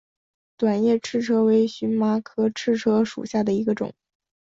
[0.57, 3.93] 短叶赤车为荨麻科赤车属下的一个种。